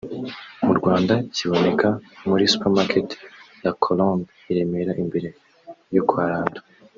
mu 0.65 0.73
Rwanda 0.79 1.13
kiboneka 1.35 1.87
muri 2.29 2.43
Supermarket 2.53 3.09
La 3.63 3.71
Colombe 3.83 4.25
i 4.49 4.51
Remera 4.57 4.91
imbere 5.03 5.29
yo 5.97 6.03
kwa 6.09 6.23
Lando 6.31 6.61